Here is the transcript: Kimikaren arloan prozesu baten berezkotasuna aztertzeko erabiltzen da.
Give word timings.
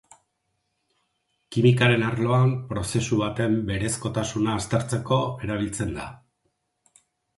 Kimikaren 1.55 2.05
arloan 2.07 2.55
prozesu 2.71 3.19
baten 3.21 3.55
berezkotasuna 3.69 4.57
aztertzeko 4.63 5.21
erabiltzen 5.49 5.97
da. 5.99 6.09